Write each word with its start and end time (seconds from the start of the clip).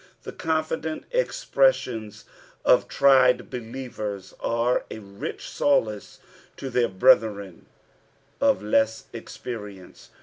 The 0.23 0.31
confident 0.31 1.05
expressions 1.11 2.25
of 2.65 2.87
tried 2.87 3.51
believers 3.51 4.33
are 4.39 4.83
a 4.89 4.97
rich 4.97 5.47
solace 5.47 6.17
to 6.57 6.71
their 6.71 6.87
brethren 6.89 7.67
of 8.41 8.63
less 8.63 9.03
experience. 9.13 10.09